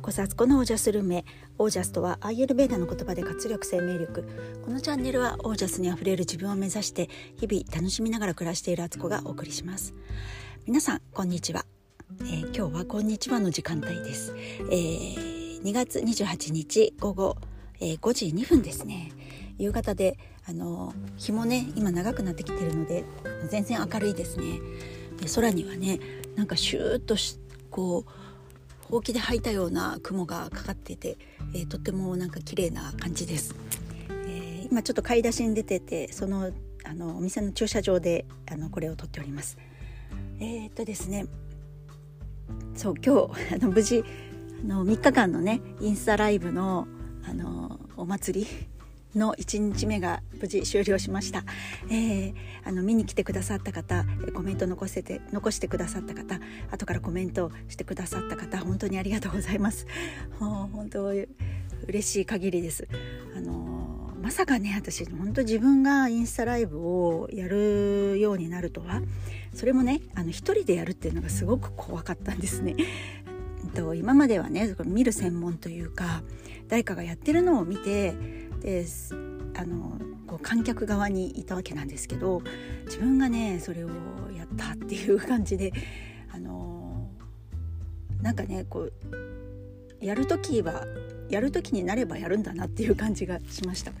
[0.00, 1.24] うこそあつこのオージャスルームへ
[1.58, 4.24] オージャスとはアイエルベーダの言葉で活力生命力。
[4.64, 9.94] このチャンネルはオージャスにあふれる自分を目指して日々楽しみながら暮らしているあつこがお送りします。
[10.66, 11.66] 皆さんこんにちは、
[12.22, 14.34] えー、今日はこんにちはの時間帯です、
[14.70, 17.36] えー、2月28日午後、
[17.80, 19.12] えー、5時2分ですね。
[19.58, 23.04] 夕方であの日もね今長くなってきてるので
[23.50, 24.60] 全然明るいですね。
[25.20, 26.00] で空にはね
[26.36, 27.16] なんかシューッと
[27.70, 28.29] こう
[28.90, 31.16] ほうきで履いたような雲がかかっていて、
[31.54, 33.54] えー、とってもなんか綺麗な感じです、
[34.26, 36.50] えー、今ちょっと買い出しに出ててその
[36.84, 39.58] あのお店の駐車場であのこれを撮っております。
[40.40, 41.26] えー、っとですね
[42.74, 44.02] そう今日 あの無事
[44.64, 46.88] あの3日間のねインスタライブの
[47.22, 48.46] あのお祭り
[49.14, 51.44] の1日目が無事終了しました、
[51.90, 59.86] えー、あの見に来てくださった方コメント残せて残してくださった方後からコメントしてくださった方本当にありがとうございます。
[60.38, 61.12] 本当
[61.86, 62.86] 嬉しい限りです。
[63.36, 69.02] あのまさかね私本当自分がインスタライブをやるようになるとは。
[69.54, 72.76] それもねあの一人でやるっていうのがすごく怖かったんですね。
[73.74, 76.22] と今まではね見る専門というか
[76.68, 78.14] 誰かがやってるのを見て
[78.60, 78.86] で
[79.56, 82.42] あのこう観客側にいたわけなんですけど
[82.84, 83.88] 自分がねそれを
[84.36, 85.72] やったっていう感じで
[86.32, 87.08] あの
[88.22, 88.92] なんかねこう
[90.00, 90.84] やる時は
[91.28, 93.92] やる時になればやるんだなっていう感じがしました。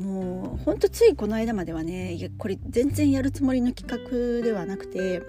[0.00, 5.20] もうほんとついこの間まではねいやこれ全然やるつもりの企画ではなくて、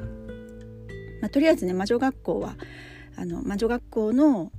[1.22, 2.55] まあ、とりあえずね魔女学校は
[3.17, 4.49] あの魔女学校の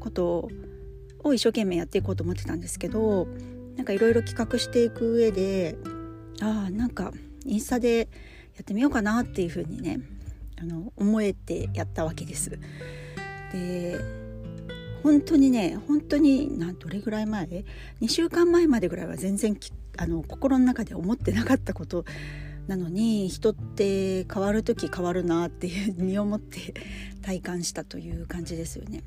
[0.00, 0.48] ことを
[1.20, 3.26] を一生懸命やっていこうと思ってたんですけど
[3.76, 5.76] なんかいろいろ企画していく上で
[6.40, 7.12] ああなんか
[7.44, 8.08] インスタで
[8.56, 10.00] やってみようかなっていうふうにね
[10.60, 12.58] あの思えてやったわけです。
[13.52, 13.98] で
[15.02, 17.64] 本当にね本当になどれぐらい前
[18.00, 19.56] ？2週間前までぐらいは全然
[19.96, 22.04] あの心の中で思ってなかったこと
[22.66, 26.74] なのに人って変わる時変わるなっていう身をもって
[27.22, 29.02] 体感したという感じですよね。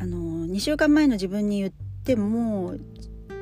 [0.00, 1.72] あの2週間前の自分に言っ
[2.04, 2.74] ても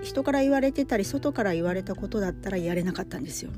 [0.03, 3.51] 人から言われてたり外から言われたことだったらやれなかったんですよ。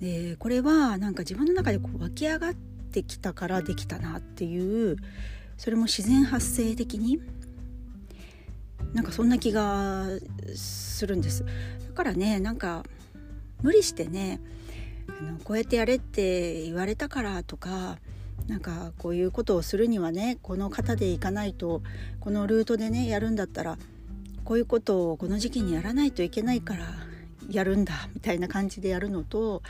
[0.00, 4.96] でこれはなんか自分の中でこう湧き上がってきたからできたなっていう
[5.56, 7.20] それも自然発生的に
[8.92, 10.06] なんかそんな気が
[10.54, 11.44] するんです。
[11.44, 12.84] だからねなんか
[13.62, 14.40] 無理してね
[15.20, 17.98] あのこうやってやれって言われたからとか
[18.46, 21.82] なんかこういうことをするにはねこの方で行かないと
[22.20, 23.76] このルートでねやるんだったら
[24.44, 26.86] こういうことをこの時期にやらないといけないから
[27.50, 29.62] やるんだみたいな感じでやるのと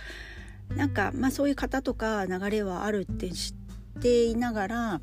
[0.77, 3.55] なんかまあそういう方とか流れはあるって知
[3.99, 5.01] っていながら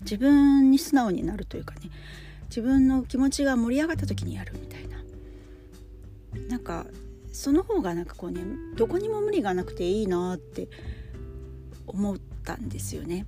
[0.00, 1.90] 自分に素直になるというかね
[2.48, 4.92] 自分の気持ちが盛り上がった時にやるみたいな。
[6.48, 6.86] なんか
[7.32, 8.42] その方がなんかこうね
[8.76, 10.68] どこにも無理がなくていいなって
[11.86, 13.26] 思ったんですよね。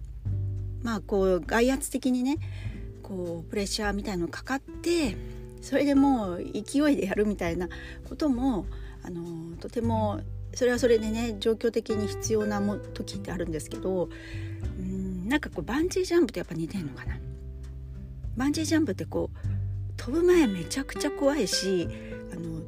[0.82, 2.38] まあこう外圧的にね
[3.02, 5.16] こうプレッシャーみたいのかかって
[5.62, 7.68] それでもう勢いでやるみたいな
[8.08, 8.66] ことも
[9.02, 10.20] あのとても
[10.54, 14.08] それはそれでね状況的に必要なも時ってあるんですけど
[14.78, 17.18] うんなんかこうバンジージャンプとやっぱ似てんのかな。
[18.36, 19.54] バンジージャンプってこう
[19.96, 21.88] 飛ぶ前めちゃくちゃ怖いし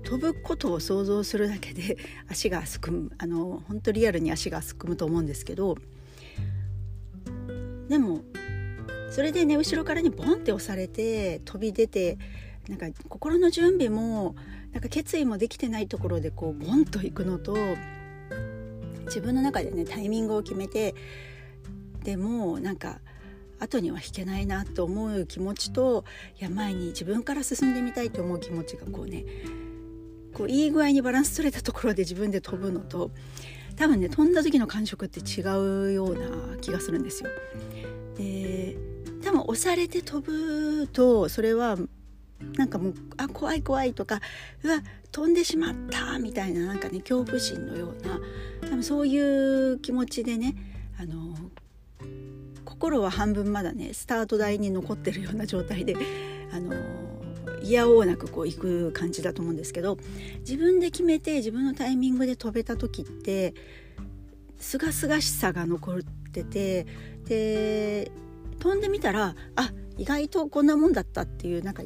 [0.07, 1.99] 飛ぶことを想像するだけで
[2.31, 3.11] 足がすくむ。
[3.19, 5.77] あの本当リアルに足がすくむと思うんですけど
[7.89, 8.23] でも
[9.11, 12.19] それでね後ろからにボンって押されて飛び出て
[12.69, 14.37] なんか心の準備も
[14.73, 17.57] なんか決意もできてないところでこうボンと行くのと
[19.07, 20.95] 自分の中でねタイミングを決めて
[22.05, 23.01] でもなんか
[23.59, 26.05] 後には引けないなと思う気持ちと
[26.39, 29.25] いや前に自分から進んでみたいと思う気持ちがこうね
[30.37, 33.11] こういい具合にバランス取れたところで自分で飛ぶのと
[33.75, 35.41] 多分ね飛んだ時の感触って違
[35.89, 37.31] うような気がするんですよ。
[38.19, 38.77] で
[39.25, 41.79] 多分押されて飛ぶとそれは
[42.59, 44.21] なんかもうあ怖い怖いとか
[44.63, 48.21] うわ飛んでしまったみたいななんかね恐怖心のような
[48.61, 50.55] 多分そういう気持ちでね
[51.01, 51.35] あの
[52.67, 55.97] 心は半分まだねスタート台に残ってるような状態で
[56.53, 56.75] あの
[57.67, 59.99] いやおうなくこう行く感じだと思うんですけど
[60.41, 63.55] 自分で決めて自分のタイミングで飛べた時って
[64.57, 65.97] すがすがしさが残っ
[66.33, 66.87] てて
[67.25, 68.13] で
[68.61, 71.83] 飛んでみたらあ意外とこんなもんだったっていうなんか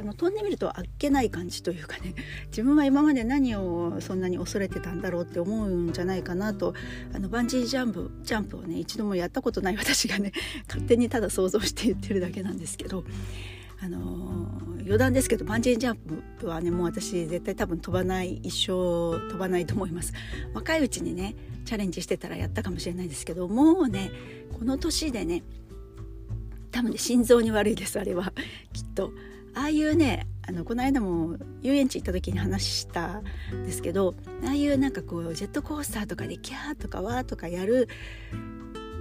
[0.00, 2.14] あの飛んでみるとあっけない感じというかね
[2.48, 6.72] 自分は今まで何をそんなに恐れてたんだろうって思うんじゃないかなと
[7.12, 10.32] あのバンジージャンプジャンプをね一度もやったことない私がね
[10.66, 13.04] 勝手にただ想像して言ってるだけなんですけど。
[13.82, 13.98] あの
[14.80, 15.96] 余談ですけどバンジージャン
[16.38, 20.12] プはねもう私絶対多分飛ばない一生飛ばないと思います。
[20.52, 21.34] 若いうちにね
[21.64, 24.10] チャレンジしてたらやったかもしれないですけどもうね
[24.58, 25.42] この年でね
[26.70, 28.32] 多分ね心臓に悪いですあれは。
[28.72, 29.12] きっと。
[29.54, 33.24] ああいうねあのこの間も遊園地行った時に話したん
[33.64, 37.88] ですけどああいうなんかこうジェットコースターとかでキャーとかワーとかやる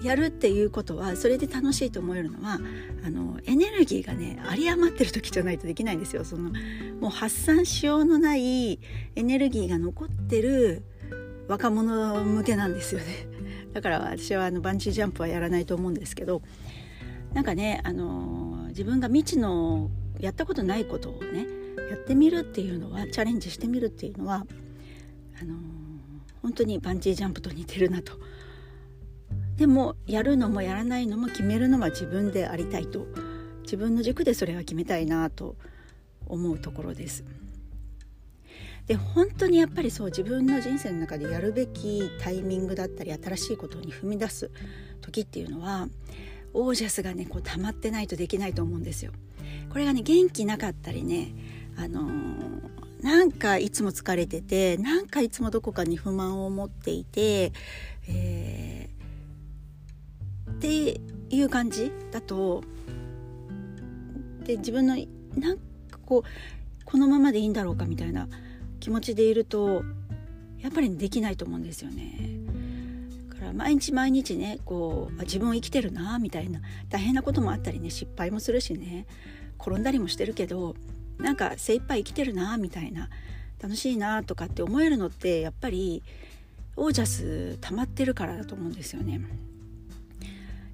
[0.04, 2.60] やるっていうことはそれで楽しいと思えるのは
[3.06, 6.51] あのエネルギーがね有り余ってる時じゃないとできないんですよその
[7.00, 8.80] もう発散しようのない
[9.16, 10.84] エネルギーが残ってる
[11.48, 13.07] 若者向けなんですよね
[13.74, 16.42] だから私はあのバンジージャンプはやらないと思うんですけど
[17.34, 21.46] なんかねあの自分が未知のやったことないことをね
[21.90, 24.46] やってみるっていうのはチャレンジしてみるっていうのは
[25.42, 25.56] あの
[26.42, 28.13] 本当にバンジージャンプと似てるなと。
[29.60, 33.06] でもやるのもやらないのも決めるのは自分でありたいと
[33.64, 35.58] 自分の軸でそれは決めたいなと
[36.28, 37.26] 思うところです。
[38.88, 44.50] で本当にやっぱりそう自分の人生の中でやるべきタイミングだったり新しいことに踏み出す
[45.02, 45.90] 時っていうのは
[46.54, 49.12] オージャスがねこう溜まってないとできないと思うんですよ。
[49.70, 51.34] これがね元気なかったりね
[51.76, 57.52] あのー、なんかいつも疲れててなんかいつもどこかに不満を持っていて、
[58.08, 58.99] えー、
[60.60, 62.64] っていう感じだと
[64.44, 64.96] で自分の
[65.36, 65.58] なん
[65.90, 68.28] かこうこのままでいいんだろうかみたいな
[68.80, 69.84] 気持ちでいると
[70.60, 72.40] やっぱりできないと思うんですよね。
[73.40, 76.60] から毎日毎日ねこう自分を生きてるなみたいな
[76.90, 79.08] 大変なこともあったりね失敗もするしね
[79.60, 80.76] 転んだりもしてるけど
[81.18, 83.10] なんか精一杯生きてるなみたいな
[83.62, 86.04] 楽しいなとかって思えるのってやっぱり
[86.76, 89.22] オージャス溜まってるからだと思うんですよね。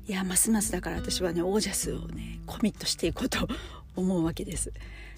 [0.07, 3.47] いやますますだから私はねオージャスをねコミットしていこうと
[3.95, 4.71] 思うわけです。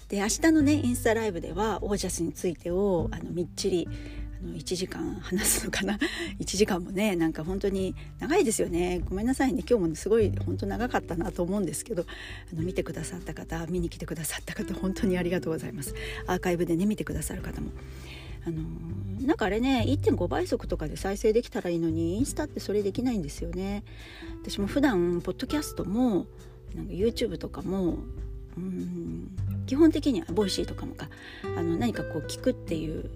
[0.08, 3.86] で明日のねインスタライブではオージャスについてをあのみっちり
[4.42, 5.98] あの1時間話すのかな
[6.40, 12.06] 1時間もねなんか本当に長いですよねごめんなさいね今日もすごい本当長かったなと思うんですけど
[12.50, 15.94] あの見てくださった方見に来てくださった方本当にありがとうございます
[16.26, 17.70] アーカイブでね見てくださる方も。
[18.48, 18.62] あの
[19.26, 23.84] なんかあれね1.5倍速とかで再生できたらいいのにインスタってそれできないんですよね。
[24.42, 26.26] 私も普段ポッドキャストも
[26.74, 27.98] なんか YouTube とかも
[28.56, 29.30] うん
[29.66, 31.08] 基本的にはボイシーとかもか。
[31.56, 33.10] あの何かこう聞くっていう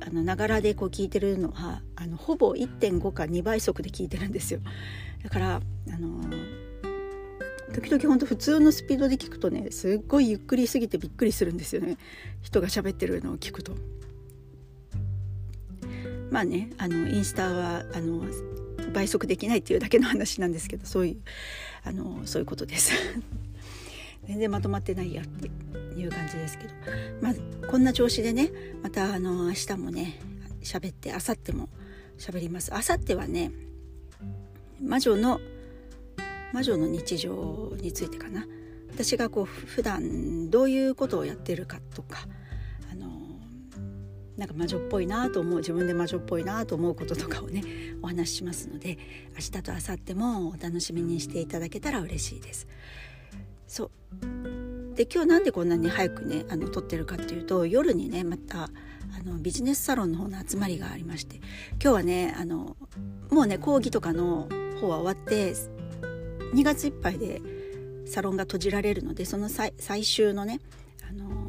[0.00, 4.60] あのながらでこう聞いてるのはあのほぼ1.5か2倍速で聞いてるんですよ。
[5.22, 6.24] だからあの
[7.72, 11.98] 時々ほんと普通のスピードで聞くとねすっごいゆっくりすぎてびっくりするんですよね。
[12.42, 13.76] 人が喋ってるのを聞くと。
[16.32, 18.24] まあねあのインスタはあの
[18.92, 21.16] 倍速できないっていうだけの話なんですけどそういう
[21.84, 22.92] あのそういうことです。
[24.24, 25.48] 全然まとまってないやって
[26.00, 26.70] いう感じですけど、
[27.20, 27.34] まあ、
[27.66, 28.50] こんな調子でね
[28.80, 30.20] またあの明日もね
[30.62, 31.68] 喋って明後日も
[32.18, 32.70] 喋ります。
[32.70, 33.52] 明後日はね
[34.80, 35.38] 魔女の
[36.54, 38.46] 魔女の日常についてかな。
[38.90, 42.26] 私がこう普段どういうことをやってるかとか
[44.36, 47.62] なんか魔女っぽいなと思う自分で魔女っぽいなと思うこととかをね
[48.02, 48.98] お話ししますので
[49.34, 52.66] 明日と明後日もお楽しみにしていただけたら嬉しいです。
[53.66, 53.90] そう
[54.94, 58.70] で今日なんでこんなに早くねあの撮ってるかっていうと夜にねまたあ
[59.24, 62.76] のビジネスサロンの方の集まりがありまして今日はねあの
[63.30, 64.48] もうね講義とかの
[64.80, 65.54] 方は終わって
[66.54, 67.40] 2月いっぱいで
[68.04, 69.72] サロンが閉じられるのでその最
[70.04, 70.60] 終のね
[71.08, 71.41] あの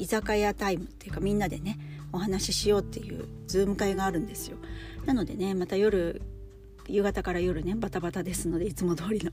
[0.00, 1.78] 居酒屋タイムっていうかみんなでね
[2.12, 4.56] お話ししようっていうズーム会があるんですよ。
[5.04, 6.22] なのでねまた夜
[6.88, 9.30] 夕方から夜ねバタバタですのでいつも通りの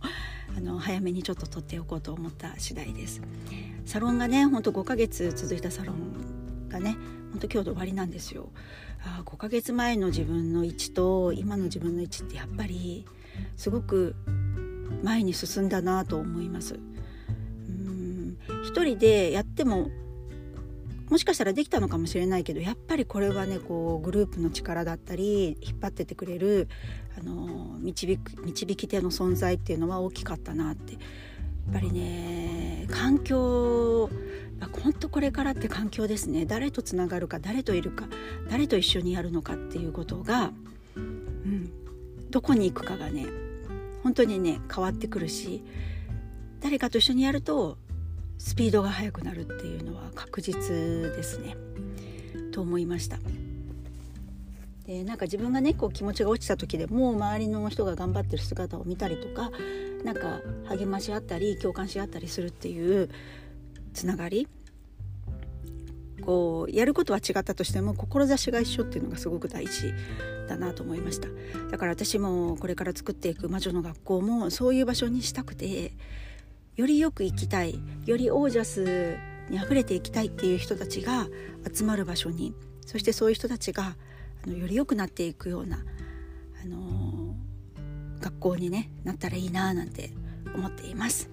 [0.55, 3.21] あの早めにちょっと撮っておこうと思った次第です。
[3.86, 6.97] サロンがねほんと5ヶ月続いたサロンがね
[7.31, 8.50] ほんと今日で終わりなんですよ。
[9.03, 13.05] あ5ヶ月前の自分の位置と今の自分の位置ってやっぱり
[13.55, 14.15] すごく
[15.01, 16.75] 前に進んだなと思います。
[17.69, 19.89] うん一人でやっても
[21.09, 26.67] もしかしたらできたのかもしれないけどやっぱりこれはねこうグループの力だったり引っ張っててくれる
[27.17, 30.93] あの導く導き手の存在っていうのは大きかったなって。
[30.93, 34.09] やっぱりね環境
[34.81, 36.45] 本当これからって環境ですね。
[36.45, 38.07] 誰とつながるか誰といるか
[38.49, 40.51] 誰と一緒にやるのかっていうことが、
[40.95, 41.69] うん、
[42.31, 43.27] どこに行くかがね
[44.03, 45.63] 本当にね変わってくるし
[46.61, 47.77] 誰かと一緒にやると
[48.38, 50.56] スピードが速くなるっていうのは確実
[51.15, 51.56] ですね。
[52.51, 53.20] と思いました。
[54.86, 59.51] でなんか自分がねこう気持ちが落ちた時でも周りの人が頑張ってる姿を見たりとか
[60.06, 60.39] なんか
[60.70, 63.10] 励まし合ったり共感し合ったりするっていう
[63.94, 64.48] つながり。
[66.25, 69.94] こうやることは違ったとしても志が一緒っていうのがすごく大事
[70.50, 71.29] だなと思いました。
[71.72, 75.94] だから私もこれから作っていく魔女の学校もそういう場所にしたくて
[76.77, 79.17] よりよく生きたいよりオージャス
[79.50, 81.27] にあふれていきたいっていう人たちが
[81.74, 82.53] 集まる場所に
[82.86, 83.96] そしてそういう人たちが
[84.46, 85.79] あのより良くなっていくような、
[86.63, 87.36] あの、
[88.22, 90.12] 学校に、ね、なったらいいななんて
[90.53, 91.29] 思っています。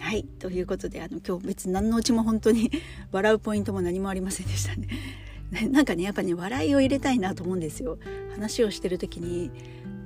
[0.00, 2.70] はいということであの今日別に何のうちも本当に
[3.10, 4.88] 笑うポイントも何もありませんでしたね。
[5.70, 7.96] なんかねやっぱね笑いを入れたいなと思うんですよ。
[8.32, 9.50] 話をしてる時に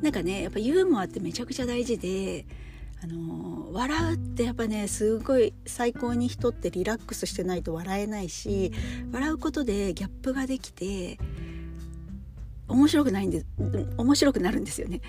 [0.02, 2.44] なんかねやっぱユーモアってめちゃくちゃ大事で
[3.02, 8.72] あの笑うってやっぱねすごい最高に人ってリラックスしてないと笑えないし
[9.12, 11.18] 笑うことでギャップができて
[12.66, 13.44] 面白くないんで
[13.96, 15.00] 面白くなるんですよね。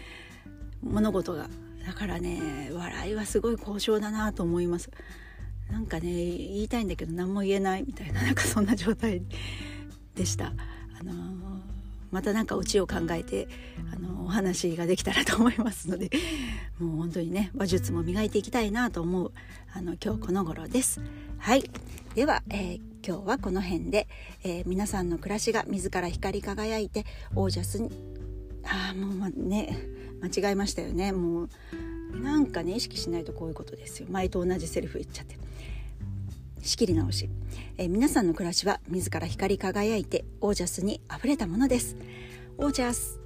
[0.81, 1.49] 物事が。
[1.85, 4.91] だからね笑いはすごい交渉だなと思います。
[5.71, 9.23] なんかね言いたいんだけど何も言えないみたいななんかそんな状態
[10.15, 10.53] でした。
[10.99, 11.58] あの、
[12.11, 13.47] また何かオチを考えて
[13.93, 16.09] あの、お話ができたらと思いますので
[16.79, 19.31] もう本当にね話術も磨いていきたいなと思う
[19.73, 21.01] あの今日この頃です。
[21.37, 21.63] はい。
[22.15, 24.07] では、えー今日はこの辺で、
[24.43, 27.89] えー、皆さんの暮らしが自ら光り輝いてオージャスに
[28.65, 29.77] ああもう、ま、ね
[30.21, 31.13] 間違えましたよね。
[31.13, 31.49] もう
[32.21, 34.07] なんかね意識しないとこういうことですよ。
[34.11, 35.37] 前と同じセリフ言っちゃって。
[36.61, 37.29] 仕切り直し、
[37.77, 41.95] えー、皆さんの暮らしは自ら光り輝いてオージャスにあふれたものです。
[42.57, 43.19] オージャス。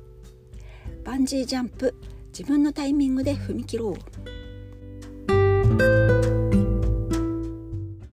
[1.04, 1.96] バンジージャンプ。
[2.38, 4.33] 自分のタイミングで踏み切ろう。